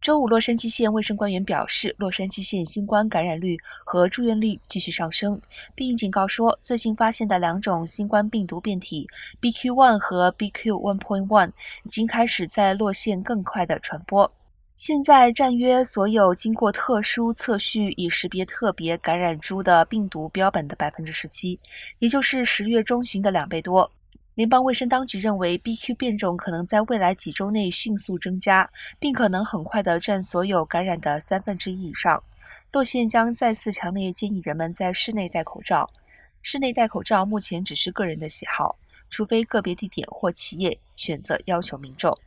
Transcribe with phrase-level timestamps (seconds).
[0.00, 5.38] 周五，洛杉矶县卫生官员表示，洛杉矶县新冠感染率和住院率继续上升，
[5.74, 9.06] 并警告说，最近发现的两种新冠病毒变体
[9.42, 11.52] BQ.1 和 BQ.1.1
[11.84, 14.32] 已经开始在洛县更快的传播。
[14.78, 21.60] 现在占约所有经过特殊测序以识别特别感染株的病毒标本的百分之十七，
[21.98, 23.92] 也就是十月中旬的两倍多。
[24.40, 28.66] 联邦卫生当局认为，BQ 变种可能在未来几周内迅速增加，
[28.98, 32.24] 并可能很快地占所有感染的三分之一以上。
[32.72, 35.86] 洛县将再次强烈建议人们在室内戴口罩。
[36.40, 38.74] 室内戴口罩目前只是个人的喜好，
[39.10, 42.18] 除非个别地点或企业选择要求民众。